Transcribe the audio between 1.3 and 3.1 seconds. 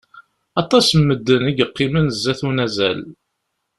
i yeqqimen zzat unazal.